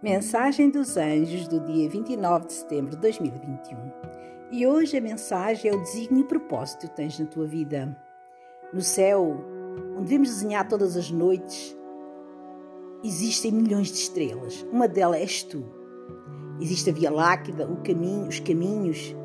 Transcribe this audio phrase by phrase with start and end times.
[0.00, 3.76] Mensagem dos Anjos do dia 29 de setembro de 2021.
[4.52, 8.00] E hoje a mensagem é o desígnio e propósito que tens na tua vida.
[8.72, 9.44] No céu,
[9.96, 11.76] onde devemos desenhar todas as noites,
[13.02, 14.64] existem milhões de estrelas.
[14.70, 15.64] Uma delas és tu.
[16.60, 19.16] Existe a Via Láctea, o caminho, os caminhos,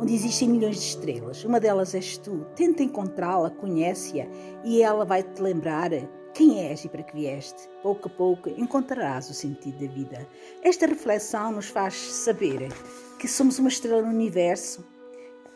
[0.00, 1.44] onde existem milhões de estrelas.
[1.44, 2.46] Uma delas és tu.
[2.54, 4.28] Tenta encontrá-la, conhece-a
[4.62, 5.90] e ela vai te lembrar
[6.34, 7.68] quem és e para que vieste?
[7.80, 10.28] Pouco a pouco encontrarás o sentido da vida.
[10.62, 12.72] Esta reflexão nos faz saber
[13.20, 14.84] que somos uma estrela no universo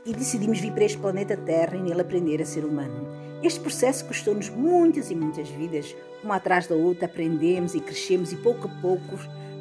[0.07, 3.09] e decidimos vir para este planeta Terra e nele aprender a ser humano.
[3.43, 8.37] Este processo custou-nos muitas e muitas vidas, uma atrás da outra, aprendemos e crescemos e
[8.37, 9.19] pouco a pouco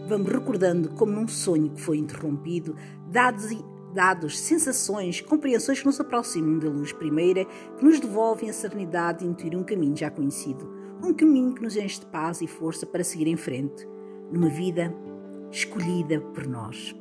[0.07, 2.75] vamos recordando como num sonho que foi interrompido,
[3.07, 3.59] dados e
[3.91, 9.25] dados, sensações, compreensões que nos aproximam da luz primeira, que nos devolvem a serenidade de
[9.25, 13.03] intuir um caminho já conhecido um caminho que nos enche de paz e força para
[13.03, 13.87] seguir em frente,
[14.31, 14.93] numa vida
[15.51, 16.95] escolhida por nós.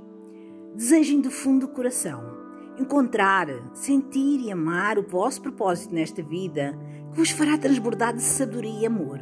[0.75, 2.47] Desejem do fundo do coração
[2.79, 6.79] encontrar, sentir e amar o vosso propósito nesta vida,
[7.11, 9.19] que vos fará transbordar de sabedoria e amor.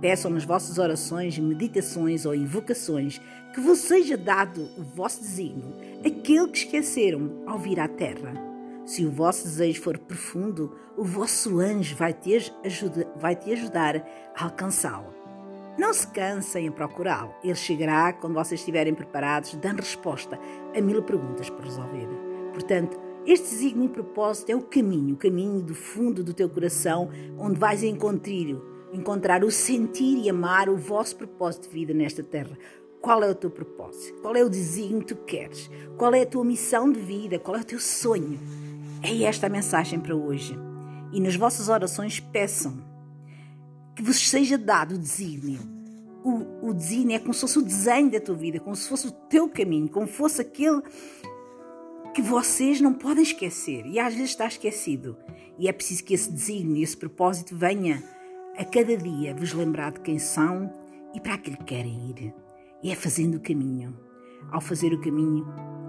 [0.00, 3.20] Peçam nas vossas orações, meditações ou invocações
[3.54, 8.55] que vos seja dado o vosso desígnio, aquele que esqueceram ao vir à terra
[8.86, 13.96] se o vosso desejo for profundo, o vosso anjo vai te, ajuda, vai te ajudar
[14.32, 15.12] a alcançá-lo.
[15.76, 17.34] Não se cansem em procurá-lo.
[17.42, 20.38] Ele chegará quando vocês estiverem preparados, dando resposta
[20.74, 22.08] a mil perguntas por resolver.
[22.52, 27.10] Portanto, este signo e propósito é o caminho, o caminho do fundo do teu coração,
[27.36, 28.56] onde vais encontrar,
[28.92, 32.56] encontrar o sentir e amar o vosso propósito de vida nesta terra.
[33.00, 34.20] Qual é o teu propósito?
[34.22, 35.68] Qual é o desígnio que tu queres?
[35.98, 37.38] Qual é a tua missão de vida?
[37.38, 38.38] Qual é o teu sonho?
[39.06, 40.58] É esta a mensagem para hoje.
[41.12, 42.84] E nas vossas orações peçam
[43.94, 45.60] que vos seja dado o desígnio.
[46.24, 49.06] O, o desígnio é como se fosse o desenho da tua vida, como se fosse
[49.06, 50.82] o teu caminho, como fosse aquele
[52.12, 53.86] que vocês não podem esquecer.
[53.86, 55.16] E às vezes está esquecido.
[55.56, 58.02] E é preciso que esse desígnio, esse propósito venha
[58.58, 60.72] a cada dia vos lembrar de quem são
[61.14, 62.34] e para que querem ir.
[62.82, 63.96] E é fazendo o caminho.
[64.50, 65.46] Ao fazer o caminho,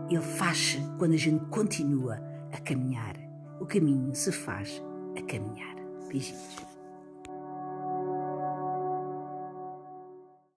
[0.09, 3.15] ele faz quando a gente continua a caminhar.
[3.59, 4.81] O caminho se faz
[5.17, 5.75] a caminhar.
[6.07, 6.76] Beijinhos.